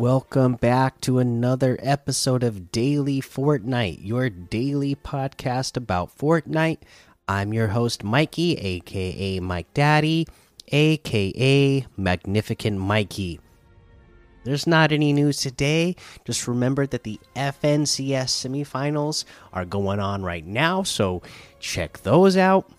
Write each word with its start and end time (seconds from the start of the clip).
Welcome 0.00 0.54
back 0.54 0.98
to 1.02 1.18
another 1.18 1.78
episode 1.82 2.42
of 2.42 2.72
Daily 2.72 3.20
Fortnite, 3.20 3.98
your 4.00 4.30
daily 4.30 4.94
podcast 4.94 5.76
about 5.76 6.16
Fortnite. 6.16 6.78
I'm 7.28 7.52
your 7.52 7.68
host, 7.68 8.02
Mikey, 8.02 8.54
aka 8.54 9.40
Mike 9.40 9.74
Daddy, 9.74 10.26
aka 10.68 11.86
Magnificent 11.98 12.78
Mikey. 12.78 13.40
There's 14.44 14.66
not 14.66 14.90
any 14.90 15.12
news 15.12 15.36
today. 15.36 15.96
Just 16.24 16.48
remember 16.48 16.86
that 16.86 17.04
the 17.04 17.20
FNCS 17.36 18.30
semifinals 18.30 19.26
are 19.52 19.66
going 19.66 20.00
on 20.00 20.22
right 20.22 20.46
now, 20.46 20.82
so 20.82 21.20
check 21.58 21.98
those 22.04 22.38
out. 22.38 22.72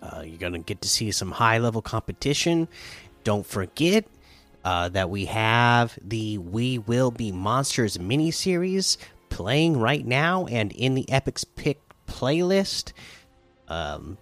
Uh, 0.00 0.22
you're 0.24 0.38
going 0.38 0.52
to 0.52 0.60
get 0.60 0.80
to 0.82 0.88
see 0.88 1.10
some 1.10 1.32
high 1.32 1.58
level 1.58 1.82
competition. 1.82 2.68
Don't 3.24 3.44
forget 3.44 4.04
uh, 4.64 4.88
that 4.90 5.10
we 5.10 5.26
have 5.26 5.98
the 6.02 6.38
We 6.38 6.78
Will 6.78 7.10
Be 7.10 7.30
Monsters 7.30 7.98
mini 7.98 8.30
series 8.30 8.98
playing 9.28 9.78
right 9.78 10.06
now 10.06 10.46
and 10.46 10.72
in 10.72 10.94
the 10.94 11.10
Epic's 11.10 11.44
Pick 11.44 11.80
playlist. 12.06 12.92
Um, 13.68 14.16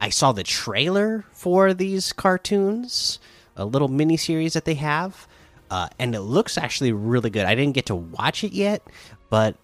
I 0.00 0.08
saw 0.08 0.32
the 0.32 0.42
trailer 0.42 1.24
for 1.32 1.74
these 1.74 2.12
cartoons, 2.12 3.18
a 3.56 3.64
little 3.64 3.88
mini 3.88 4.16
series 4.16 4.54
that 4.54 4.64
they 4.64 4.74
have, 4.74 5.28
uh, 5.70 5.88
and 5.98 6.14
it 6.14 6.20
looks 6.20 6.58
actually 6.58 6.92
really 6.92 7.30
good. 7.30 7.44
I 7.44 7.54
didn't 7.54 7.74
get 7.74 7.86
to 7.86 7.94
watch 7.94 8.44
it 8.44 8.52
yet, 8.52 8.82
but 9.30 9.56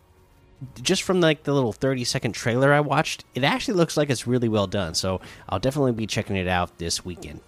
just 0.83 1.02
from 1.02 1.20
like 1.20 1.45
the 1.45 1.52
little 1.52 1.73
30 1.73 2.05
second 2.05 2.33
trailer 2.33 2.73
I 2.73 2.80
watched, 2.80 3.25
it 3.34 3.45
actually 3.45 3.75
looks 3.75 3.97
like 3.97 4.11
it's 4.11 4.27
really 4.27 4.48
well 4.48 4.67
done. 4.67 4.95
So 4.95 5.20
I'll 5.48 5.58
definitely 5.58 5.92
be 5.92 6.06
checking 6.06 6.36
it 6.36 6.48
out 6.48 6.78
this 6.78 7.05
weekend. 7.05 7.41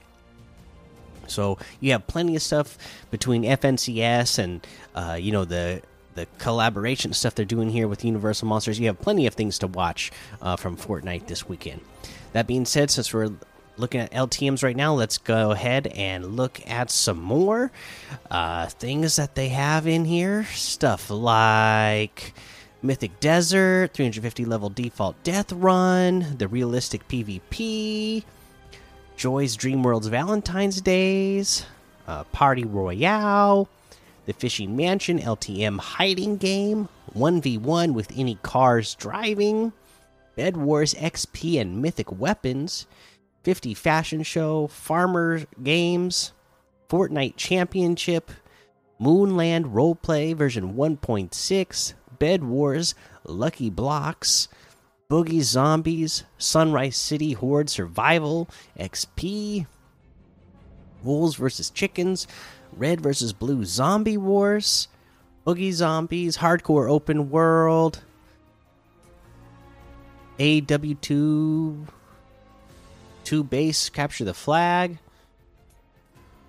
So 1.30 1.58
you 1.80 1.92
have 1.92 2.06
plenty 2.06 2.36
of 2.36 2.42
stuff 2.42 2.76
between 3.10 3.42
FNCS 3.44 4.38
and 4.38 4.66
uh, 4.94 5.16
you 5.20 5.32
know 5.32 5.44
the 5.44 5.82
the 6.14 6.26
collaboration 6.38 7.12
stuff 7.12 7.34
they're 7.34 7.44
doing 7.44 7.70
here 7.70 7.88
with 7.88 8.04
Universal 8.04 8.48
Monsters. 8.48 8.80
You 8.80 8.88
have 8.88 9.00
plenty 9.00 9.26
of 9.26 9.34
things 9.34 9.58
to 9.60 9.66
watch 9.66 10.10
uh, 10.42 10.56
from 10.56 10.76
Fortnite 10.76 11.26
this 11.26 11.48
weekend. 11.48 11.80
That 12.32 12.46
being 12.46 12.64
said, 12.64 12.90
since 12.90 13.14
we're 13.14 13.30
looking 13.76 14.00
at 14.00 14.10
LTM's 14.12 14.62
right 14.62 14.76
now, 14.76 14.94
let's 14.94 15.18
go 15.18 15.52
ahead 15.52 15.86
and 15.88 16.36
look 16.36 16.60
at 16.68 16.90
some 16.90 17.20
more 17.20 17.70
uh, 18.30 18.66
things 18.66 19.16
that 19.16 19.34
they 19.34 19.48
have 19.48 19.86
in 19.86 20.04
here. 20.04 20.44
Stuff 20.44 21.10
like 21.10 22.34
Mythic 22.82 23.20
Desert, 23.20 23.92
350 23.94 24.44
level 24.44 24.68
default 24.68 25.22
death 25.22 25.52
run, 25.52 26.36
the 26.38 26.48
realistic 26.48 27.06
PvP. 27.08 28.24
Joy's 29.20 29.54
Dream 29.54 29.82
World's 29.82 30.06
Valentine's 30.06 30.80
Days, 30.80 31.66
uh, 32.08 32.24
Party 32.32 32.64
Royale, 32.64 33.68
the 34.24 34.32
Fishing 34.32 34.74
Mansion 34.74 35.18
LTM 35.18 35.78
Hiding 35.78 36.38
Game, 36.38 36.88
1v1 37.14 37.92
with 37.92 38.10
any 38.16 38.36
cars 38.36 38.94
driving, 38.94 39.74
Bed 40.36 40.56
Wars 40.56 40.94
XP 40.94 41.60
and 41.60 41.82
Mythic 41.82 42.10
Weapons, 42.10 42.86
50 43.42 43.74
Fashion 43.74 44.22
Show, 44.22 44.68
Farmer 44.68 45.42
Games, 45.62 46.32
Fortnite 46.88 47.36
Championship, 47.36 48.30
Moonland 48.98 49.70
Roleplay 49.74 50.34
version 50.34 50.72
1.6, 50.72 51.92
Bed 52.18 52.42
Wars, 52.42 52.94
Lucky 53.24 53.68
Blocks, 53.68 54.48
Boogie 55.10 55.42
Zombies, 55.42 56.22
Sunrise 56.38 56.96
City 56.96 57.32
Horde 57.32 57.68
Survival, 57.68 58.48
XP, 58.78 59.66
Wolves 61.02 61.34
versus 61.34 61.68
Chickens, 61.68 62.28
Red 62.72 63.00
versus 63.00 63.32
Blue 63.32 63.64
Zombie 63.64 64.16
Wars, 64.16 64.86
Boogie 65.44 65.72
Zombies, 65.72 66.36
Hardcore 66.36 66.88
Open 66.88 67.28
World, 67.28 68.02
AW2, 70.38 71.88
2 73.24 73.44
Base 73.44 73.88
Capture 73.90 74.24
the 74.24 74.32
Flag, 74.32 74.98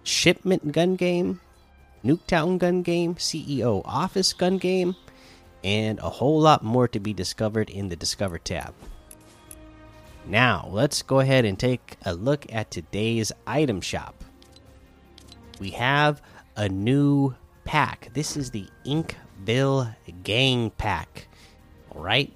Shipment 0.04 0.72
Gun 0.72 0.96
Game, 0.96 1.42
Nuketown 2.06 2.60
Gun 2.60 2.84
Game, 2.84 3.16
CEO 3.16 3.82
Office 3.86 4.34
Gun 4.34 4.60
Game 4.60 4.96
and 5.64 6.00
a 6.00 6.10
whole 6.10 6.40
lot 6.40 6.64
more 6.64 6.88
to 6.88 7.00
be 7.00 7.14
discovered 7.14 7.70
in 7.70 7.90
the 7.90 7.96
Discover 7.96 8.40
tab. 8.40 8.74
Now, 10.26 10.68
let's 10.72 11.02
go 11.02 11.20
ahead 11.20 11.46
and 11.46 11.58
take 11.58 11.98
a 12.06 12.14
look 12.14 12.46
at 12.52 12.72
today's 12.72 13.32
item 13.48 13.82
shop. 13.82 14.24
We 15.60 15.72
have 15.72 16.22
a 16.56 16.70
new 16.70 17.36
pack. 17.64 18.10
This 18.14 18.38
is 18.38 18.52
the 18.52 18.68
Inkville 18.86 19.96
Gang 20.24 20.72
Pack. 20.72 21.28
All 21.92 22.02
right, 22.02 22.32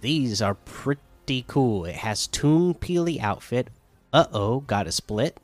these 0.00 0.42
are 0.42 0.54
pretty 0.54 1.44
cool. 1.46 1.84
It 1.84 1.96
has 1.96 2.26
Toon 2.26 2.74
Peely 2.74 3.20
outfit. 3.20 3.68
Uh 4.12 4.26
oh, 4.32 4.60
got 4.60 4.86
a 4.86 4.92
split. 4.92 5.38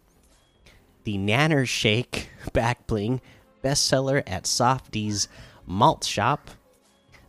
The 1.05 1.17
Nanner 1.17 1.67
Shake 1.67 2.31
back 2.53 2.87
bling, 2.87 3.21
bestseller 3.63 4.23
at 4.27 4.47
Softy's 4.47 5.29
Malt 5.67 6.05
Shop 6.05 6.51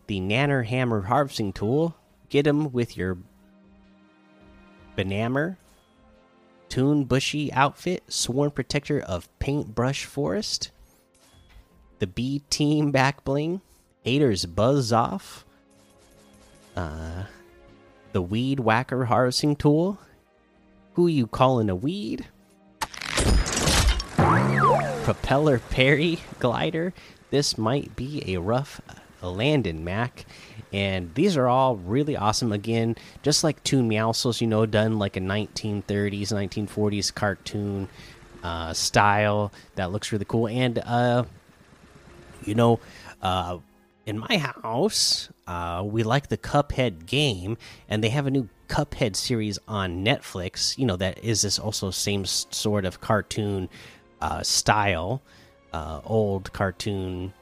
the 0.08 0.20
Nanner 0.20 0.66
Hammer 0.66 1.04
harvesting 1.04 1.54
tool. 1.54 1.96
Get 2.30 2.44
them 2.44 2.72
with 2.72 2.98
your 2.98 3.18
Banammer, 4.98 5.58
Toon 6.70 7.06
Bushy 7.06 7.54
outfit, 7.54 8.04
Sworn 8.08 8.52
Protector 8.52 9.00
of 9.00 9.30
Paintbrush 9.40 10.06
Forest, 10.06 10.72
the 12.00 12.08
B 12.08 12.42
Team 12.50 12.92
back 12.92 13.24
bling, 13.24 13.62
Haters 14.04 14.46
Buzz 14.46 14.92
Off, 14.92 15.46
uh, 16.76 17.24
the 18.12 18.22
Weed 18.22 18.60
Whacker 18.60 19.06
harvesting 19.06 19.56
tool. 19.56 20.00
Who 20.94 21.08
you 21.08 21.28
calling 21.28 21.70
a 21.70 21.76
weed? 21.76 22.26
Propeller 25.04 25.60
Parry 25.60 26.20
glider. 26.40 26.94
This 27.30 27.58
might 27.58 27.96
be 27.96 28.24
a 28.26 28.42
rough 28.42 28.82
Landon 29.22 29.84
Mac. 29.84 30.26
And 30.74 31.14
these 31.16 31.38
are 31.38 31.48
all 31.48 31.78
really 31.78 32.18
awesome. 32.18 32.52
Again, 32.52 32.96
just 33.24 33.44
like 33.44 33.64
Toon 33.64 33.90
Meowscles, 33.90 34.42
you 34.42 34.48
know, 34.48 34.66
done 34.66 35.00
like 35.00 35.16
a 35.16 35.22
1930s, 35.22 36.32
1940s 36.32 37.14
cartoon 37.14 37.88
uh, 38.44 38.74
style 38.74 39.52
that 39.76 39.92
looks 39.92 40.12
really 40.12 40.26
cool. 40.26 40.48
And, 40.48 40.80
uh, 40.80 41.24
you 42.44 42.56
know, 42.56 42.80
uh, 43.22 43.60
in 44.06 44.20
my 44.20 44.38
house, 44.38 45.30
uh, 45.48 45.84
we 45.86 46.04
like 46.04 46.30
the 46.30 46.38
Cuphead 46.38 47.06
game, 47.06 47.58
and 47.90 48.04
they 48.04 48.10
have 48.10 48.26
a 48.26 48.32
new 48.32 48.48
Cuphead 48.70 49.16
series 49.16 49.60
on 49.68 50.04
Netflix. 50.04 50.78
You 50.78 50.86
know, 50.86 50.96
that 50.96 51.24
is 51.24 51.42
this 51.42 51.60
also 51.60 51.92
same 51.92 52.26
sort 52.26 52.86
of 52.86 53.02
cartoon 53.02 53.70
uh, 54.22 54.44
style, 54.44 55.22
uh, 55.74 56.02
old 56.06 56.54
cartoon 56.54 57.34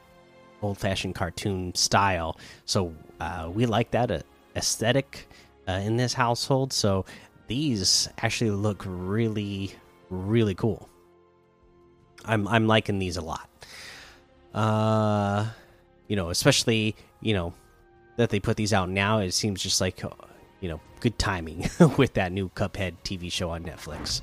old 0.62 0.78
fashioned 0.78 1.14
cartoon 1.14 1.74
style. 1.74 2.38
So 2.64 2.94
uh, 3.20 3.50
we 3.52 3.66
like 3.66 3.90
that 3.92 4.10
uh, 4.10 4.20
aesthetic 4.54 5.28
uh, 5.68 5.72
in 5.72 5.96
this 5.96 6.14
household. 6.14 6.72
So 6.72 7.04
these 7.46 8.08
actually 8.18 8.50
look 8.50 8.82
really, 8.86 9.72
really 10.10 10.54
cool. 10.54 10.88
I'm 12.24 12.48
I'm 12.48 12.66
liking 12.66 12.98
these 12.98 13.16
a 13.16 13.22
lot. 13.22 13.48
Uh, 14.52 15.46
you 16.08 16.16
know, 16.16 16.30
especially 16.30 16.96
you 17.20 17.34
know 17.34 17.54
that 18.16 18.30
they 18.30 18.40
put 18.40 18.56
these 18.56 18.72
out 18.72 18.88
now. 18.88 19.18
It 19.18 19.32
seems 19.32 19.62
just 19.62 19.80
like 19.80 20.04
uh, 20.04 20.10
you 20.60 20.68
know 20.68 20.80
good 21.00 21.18
timing 21.18 21.68
with 21.96 22.14
that 22.14 22.32
new 22.32 22.48
Cuphead 22.50 22.94
TV 23.04 23.30
show 23.30 23.50
on 23.50 23.62
Netflix. 23.62 24.22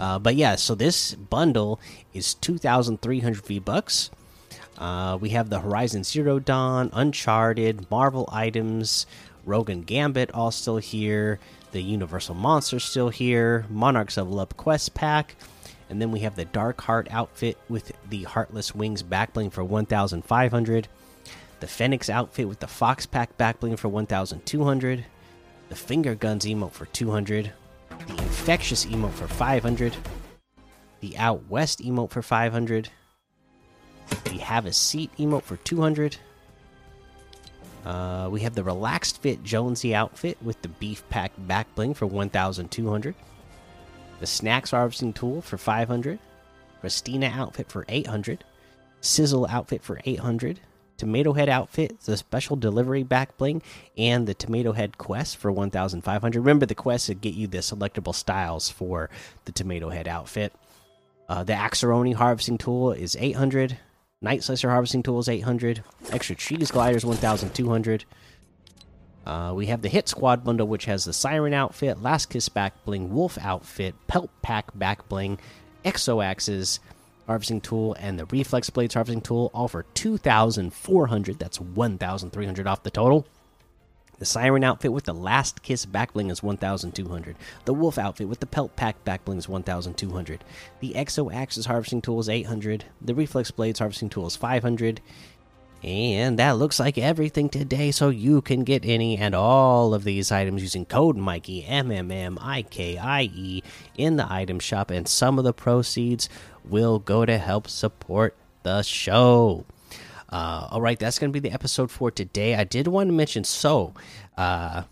Uh, 0.00 0.18
but 0.18 0.34
yeah, 0.36 0.56
so 0.56 0.74
this 0.74 1.14
bundle 1.14 1.80
is 2.14 2.34
two 2.34 2.58
thousand 2.58 3.02
three 3.02 3.20
hundred 3.20 3.44
V 3.44 3.58
bucks. 3.58 4.10
Uh, 4.78 5.18
we 5.20 5.30
have 5.30 5.50
the 5.50 5.60
Horizon 5.60 6.04
Zero 6.04 6.38
Dawn, 6.38 6.90
Uncharted, 6.92 7.90
Marvel 7.90 8.28
items, 8.32 9.06
Rogue 9.44 9.70
and 9.70 9.86
Gambit 9.86 10.30
all 10.32 10.50
still 10.50 10.78
here. 10.78 11.38
The 11.72 11.82
Universal 11.82 12.34
Monster 12.34 12.78
still 12.78 13.08
here. 13.08 13.66
Monarchs 13.68 14.16
of 14.16 14.30
Love 14.30 14.56
Quest 14.56 14.94
pack. 14.94 15.36
And 15.88 16.00
then 16.00 16.10
we 16.10 16.20
have 16.20 16.36
the 16.36 16.44
Dark 16.46 16.80
Heart 16.80 17.08
outfit 17.10 17.58
with 17.68 17.92
the 18.08 18.22
Heartless 18.24 18.74
Wings 18.74 19.02
backbling 19.02 19.52
for 19.52 19.64
1,500. 19.64 20.88
The 21.60 21.66
Phoenix 21.66 22.08
outfit 22.08 22.48
with 22.48 22.60
the 22.60 22.66
Fox 22.66 23.06
pack 23.06 23.36
backbling 23.36 23.78
for 23.78 23.88
1,200. 23.88 25.04
The 25.68 25.76
Finger 25.76 26.14
Guns 26.14 26.44
emote 26.44 26.72
for 26.72 26.86
200. 26.86 27.52
The 28.06 28.12
Infectious 28.12 28.86
emote 28.86 29.12
for 29.12 29.28
500. 29.28 29.94
The 31.00 31.16
Out 31.18 31.48
West 31.48 31.80
emote 31.80 32.10
for 32.10 32.22
500 32.22 32.88
we 32.88 33.01
have 34.42 34.66
a 34.66 34.72
seat 34.72 35.10
emote 35.18 35.42
for 35.42 35.56
200. 35.56 36.16
Uh, 37.84 38.28
we 38.30 38.40
have 38.40 38.54
the 38.54 38.62
relaxed 38.62 39.20
fit 39.22 39.42
Jonesy 39.42 39.94
outfit 39.94 40.38
with 40.42 40.60
the 40.62 40.68
beef 40.68 41.02
pack 41.08 41.32
back 41.38 41.74
bling 41.74 41.94
for 41.94 42.06
1,200. 42.06 43.14
The 44.20 44.26
snacks 44.26 44.70
harvesting 44.70 45.12
tool 45.12 45.42
for 45.42 45.58
500. 45.58 46.18
Christina 46.80 47.26
outfit 47.26 47.68
for 47.68 47.84
800. 47.88 48.44
Sizzle 49.00 49.46
outfit 49.46 49.82
for 49.82 50.00
800. 50.04 50.60
Tomato 50.96 51.32
Head 51.32 51.48
outfit, 51.48 51.98
the 52.02 52.16
special 52.16 52.54
delivery 52.54 53.02
back 53.02 53.36
bling, 53.36 53.60
and 53.98 54.28
the 54.28 54.34
Tomato 54.34 54.70
Head 54.70 54.98
quest 54.98 55.36
for 55.36 55.50
1,500. 55.50 56.38
Remember, 56.38 56.64
the 56.64 56.76
quest 56.76 57.06
to 57.06 57.14
get 57.14 57.34
you 57.34 57.48
the 57.48 57.58
selectable 57.58 58.14
styles 58.14 58.70
for 58.70 59.10
the 59.44 59.50
Tomato 59.50 59.88
Head 59.88 60.06
outfit. 60.06 60.52
Uh, 61.28 61.42
the 61.42 61.54
Axeroni 61.54 62.14
harvesting 62.14 62.58
tool 62.58 62.92
is 62.92 63.16
800. 63.18 63.78
Night 64.22 64.44
Slicer 64.44 64.70
harvesting 64.70 65.02
Tools 65.02 65.28
800. 65.28 65.82
Extra 66.10 66.36
cheese 66.36 66.70
gliders 66.70 67.04
1,200. 67.04 68.04
Uh, 69.26 69.52
we 69.54 69.66
have 69.66 69.82
the 69.82 69.88
Hit 69.88 70.08
Squad 70.08 70.44
bundle, 70.44 70.66
which 70.66 70.84
has 70.84 71.04
the 71.04 71.12
Siren 71.12 71.52
outfit, 71.52 72.00
Last 72.00 72.30
Kiss 72.30 72.48
back 72.48 72.84
bling, 72.84 73.12
Wolf 73.12 73.36
outfit, 73.40 73.94
Pelt 74.06 74.30
Pack 74.40 74.76
back 74.76 75.08
bling, 75.08 75.38
Exo 75.84 76.24
Axes 76.24 76.80
harvesting 77.26 77.60
tool, 77.60 77.96
and 78.00 78.18
the 78.18 78.26
Reflex 78.26 78.70
Blades 78.70 78.94
harvesting 78.94 79.20
tool, 79.20 79.50
all 79.54 79.68
for 79.68 79.84
2,400. 79.94 81.38
That's 81.38 81.60
1,300 81.60 82.66
off 82.66 82.82
the 82.82 82.90
total. 82.90 83.26
The 84.22 84.26
Siren 84.26 84.62
outfit 84.62 84.92
with 84.92 85.02
the 85.02 85.14
Last 85.14 85.64
Kiss 85.64 85.84
backbling 85.84 86.30
is 86.30 86.44
1,200. 86.44 87.34
The 87.64 87.74
Wolf 87.74 87.98
outfit 87.98 88.28
with 88.28 88.38
the 88.38 88.46
Pelt 88.46 88.76
Pack 88.76 89.04
backbling 89.04 89.38
is 89.38 89.48
1,200. 89.48 90.44
The 90.78 90.92
Exo 90.92 91.34
Axes 91.34 91.66
harvesting 91.66 92.02
tool 92.02 92.20
is 92.20 92.28
800. 92.28 92.84
The 93.00 93.16
Reflex 93.16 93.50
Blades 93.50 93.80
harvesting 93.80 94.10
tool 94.10 94.28
is 94.28 94.36
500. 94.36 95.00
And 95.82 96.38
that 96.38 96.52
looks 96.52 96.78
like 96.78 96.98
everything 96.98 97.48
today, 97.48 97.90
so 97.90 98.10
you 98.10 98.42
can 98.42 98.62
get 98.62 98.84
any 98.84 99.18
and 99.18 99.34
all 99.34 99.92
of 99.92 100.04
these 100.04 100.30
items 100.30 100.62
using 100.62 100.84
code 100.84 101.16
Mikey 101.16 101.64
M 101.64 101.90
M 101.90 102.12
M 102.12 102.38
I 102.40 102.62
K 102.62 102.98
I 102.98 103.22
E 103.22 103.64
in 103.98 104.18
the 104.18 104.32
item 104.32 104.60
shop, 104.60 104.92
and 104.92 105.08
some 105.08 105.36
of 105.36 105.42
the 105.42 105.52
proceeds 105.52 106.28
will 106.64 107.00
go 107.00 107.26
to 107.26 107.38
help 107.38 107.66
support 107.66 108.36
the 108.62 108.82
show. 108.82 109.64
Uh, 110.32 110.66
all 110.70 110.80
right, 110.80 110.98
that's 110.98 111.18
going 111.18 111.30
to 111.30 111.40
be 111.40 111.46
the 111.46 111.54
episode 111.54 111.90
for 111.90 112.10
today. 112.10 112.56
I 112.56 112.64
did 112.64 112.88
want 112.88 113.08
to 113.08 113.12
mention 113.12 113.44
so, 113.44 113.94
uh, 114.36 114.82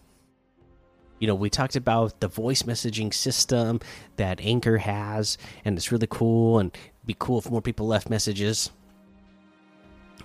you 1.18 1.26
know, 1.26 1.34
we 1.34 1.50
talked 1.50 1.76
about 1.76 2.20
the 2.20 2.28
voice 2.28 2.62
messaging 2.62 3.12
system 3.12 3.80
that 4.16 4.40
Anchor 4.40 4.78
has, 4.78 5.38
and 5.64 5.76
it's 5.76 5.90
really 5.90 6.06
cool, 6.08 6.58
and 6.58 6.76
be 7.06 7.16
cool 7.18 7.38
if 7.38 7.50
more 7.50 7.62
people 7.62 7.86
left 7.86 8.10
messages 8.10 8.70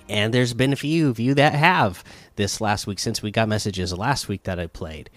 and 0.08 0.34
there's 0.34 0.54
been 0.54 0.74
a 0.74 0.76
few 0.76 1.10
of 1.10 1.20
you 1.20 1.34
that 1.36 1.54
have 1.54 2.04
this 2.36 2.62
last 2.62 2.88
week 2.88 3.00
since 3.00 3.22
we 3.22 3.32
got 3.32 3.48
messages 3.48 3.94
last 3.94 4.28
week 4.28 4.44
that 4.44 4.60
I 4.60 4.68
played. 4.68 5.10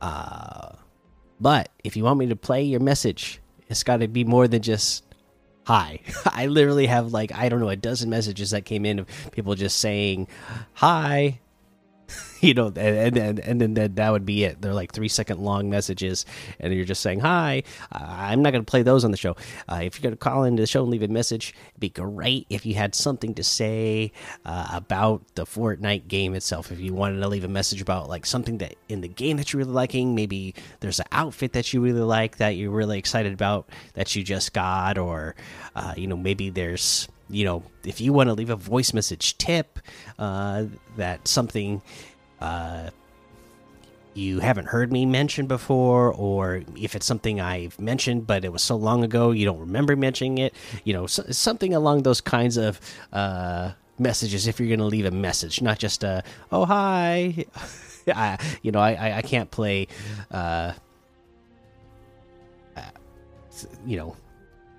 Uh, 0.00 0.72
but 1.40 1.70
if 1.84 1.96
you 1.96 2.04
want 2.04 2.18
me 2.18 2.26
to 2.26 2.36
play 2.36 2.62
your 2.62 2.80
message, 2.80 3.40
it's 3.68 3.82
got 3.82 3.98
to 3.98 4.08
be 4.08 4.24
more 4.24 4.46
than 4.46 4.62
just 4.62 5.04
hi. 5.70 6.00
I 6.26 6.46
literally 6.46 6.86
have 6.86 7.12
like 7.12 7.32
I 7.32 7.48
don't 7.48 7.60
know 7.60 7.68
a 7.68 7.76
dozen 7.76 8.10
messages 8.10 8.50
that 8.50 8.64
came 8.64 8.84
in 8.84 8.98
of 8.98 9.06
people 9.30 9.54
just 9.54 9.78
saying 9.78 10.26
hi 10.74 11.38
you 12.40 12.54
know, 12.54 12.66
and 12.74 13.16
and 13.16 13.38
and 13.38 13.60
then 13.60 13.74
that, 13.74 13.96
that 13.96 14.10
would 14.10 14.24
be 14.24 14.44
it. 14.44 14.60
They're 14.60 14.74
like 14.74 14.92
three 14.92 15.08
second 15.08 15.40
long 15.40 15.70
messages, 15.70 16.24
and 16.58 16.72
you're 16.72 16.84
just 16.84 17.02
saying 17.02 17.20
hi. 17.20 17.62
I'm 17.92 18.42
not 18.42 18.52
going 18.52 18.64
to 18.64 18.70
play 18.70 18.82
those 18.82 19.04
on 19.04 19.10
the 19.10 19.16
show. 19.16 19.36
Uh, 19.68 19.80
if 19.82 19.96
you're 19.96 20.02
going 20.02 20.12
to 20.12 20.18
call 20.18 20.44
into 20.44 20.62
the 20.62 20.66
show 20.66 20.82
and 20.82 20.90
leave 20.90 21.02
a 21.02 21.08
message, 21.08 21.54
it'd 21.70 21.80
be 21.80 21.90
great 21.90 22.46
if 22.48 22.64
you 22.64 22.74
had 22.74 22.94
something 22.94 23.34
to 23.34 23.44
say 23.44 24.12
uh, 24.44 24.68
about 24.72 25.22
the 25.34 25.44
Fortnite 25.44 26.08
game 26.08 26.34
itself. 26.34 26.72
If 26.72 26.80
you 26.80 26.94
wanted 26.94 27.20
to 27.20 27.28
leave 27.28 27.44
a 27.44 27.48
message 27.48 27.80
about 27.80 28.08
like 28.08 28.26
something 28.26 28.58
that 28.58 28.76
in 28.88 29.00
the 29.00 29.08
game 29.08 29.36
that 29.36 29.52
you're 29.52 29.58
really 29.58 29.72
liking, 29.72 30.14
maybe 30.14 30.54
there's 30.80 31.00
an 31.00 31.06
outfit 31.12 31.52
that 31.52 31.72
you 31.72 31.80
really 31.80 32.00
like 32.00 32.38
that 32.38 32.56
you're 32.56 32.70
really 32.70 32.98
excited 32.98 33.32
about 33.32 33.68
that 33.94 34.14
you 34.14 34.22
just 34.22 34.52
got, 34.52 34.98
or 34.98 35.34
uh, 35.74 35.94
you 35.96 36.06
know 36.06 36.16
maybe 36.16 36.50
there's 36.50 37.08
you 37.30 37.44
know 37.44 37.62
if 37.84 38.00
you 38.00 38.12
want 38.12 38.28
to 38.28 38.34
leave 38.34 38.50
a 38.50 38.56
voice 38.56 38.92
message 38.92 39.38
tip 39.38 39.78
uh, 40.18 40.64
that 40.96 41.26
something 41.26 41.80
uh, 42.40 42.90
you 44.14 44.40
haven't 44.40 44.66
heard 44.66 44.92
me 44.92 45.06
mention 45.06 45.46
before, 45.46 46.12
or 46.12 46.62
if 46.76 46.96
it's 46.96 47.06
something 47.06 47.40
I've 47.40 47.78
mentioned 47.78 48.26
but 48.26 48.44
it 48.44 48.52
was 48.52 48.62
so 48.62 48.76
long 48.76 49.04
ago 49.04 49.30
you 49.30 49.44
don't 49.44 49.60
remember 49.60 49.96
mentioning 49.96 50.38
it, 50.38 50.54
you 50.84 50.92
know, 50.92 51.06
so, 51.06 51.24
something 51.30 51.74
along 51.74 52.02
those 52.02 52.20
kinds 52.20 52.56
of 52.56 52.80
uh, 53.12 53.72
messages. 53.98 54.46
If 54.46 54.58
you're 54.58 54.68
going 54.68 54.80
to 54.80 54.86
leave 54.86 55.06
a 55.06 55.10
message, 55.10 55.62
not 55.62 55.78
just 55.78 56.02
a 56.02 56.24
"oh 56.50 56.64
hi," 56.64 57.44
I, 58.08 58.38
you 58.62 58.72
know, 58.72 58.80
I 58.80 59.18
I 59.18 59.22
can't 59.22 59.50
play, 59.50 59.86
uh, 60.30 60.72
uh, 62.76 62.82
you 63.86 63.96
know, 63.96 64.16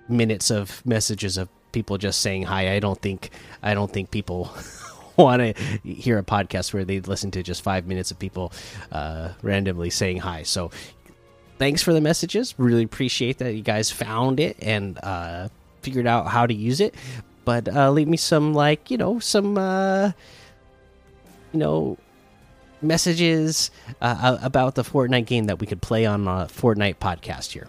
minutes 0.08 0.50
of 0.50 0.84
messages 0.84 1.38
of 1.38 1.48
people 1.72 1.98
just 1.98 2.20
saying 2.20 2.44
hi. 2.44 2.74
I 2.74 2.78
don't 2.78 3.00
think 3.00 3.30
I 3.62 3.74
don't 3.74 3.92
think 3.92 4.10
people 4.10 4.54
want 5.16 5.40
to 5.42 5.52
hear 5.84 6.18
a 6.18 6.22
podcast 6.22 6.72
where 6.72 6.84
they 6.84 7.00
listen 7.00 7.30
to 7.32 7.42
just 7.42 7.62
five 7.62 7.86
minutes 7.86 8.10
of 8.10 8.18
people 8.18 8.52
uh, 8.90 9.30
randomly 9.42 9.90
saying 9.90 10.18
hi. 10.18 10.42
So 10.42 10.70
thanks 11.58 11.82
for 11.82 11.92
the 11.92 12.00
messages. 12.00 12.54
Really 12.58 12.84
appreciate 12.84 13.38
that 13.38 13.54
you 13.54 13.62
guys 13.62 13.90
found 13.90 14.40
it 14.40 14.56
and 14.60 14.98
uh, 15.02 15.48
figured 15.82 16.06
out 16.06 16.28
how 16.28 16.46
to 16.46 16.54
use 16.54 16.80
it. 16.80 16.94
But 17.44 17.68
uh, 17.68 17.90
leave 17.90 18.08
me 18.08 18.16
some 18.16 18.54
like 18.54 18.90
you 18.90 18.98
know 18.98 19.18
some 19.18 19.58
uh, 19.58 20.12
you 21.52 21.58
know 21.58 21.98
messages 22.80 23.70
uh, 24.00 24.38
about 24.42 24.74
the 24.74 24.82
Fortnite 24.82 25.26
game 25.26 25.44
that 25.46 25.58
we 25.58 25.66
could 25.66 25.82
play 25.82 26.06
on 26.06 26.26
a 26.26 26.46
Fortnite 26.46 26.96
podcast 26.96 27.52
here. 27.52 27.68